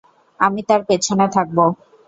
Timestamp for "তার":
0.69-0.81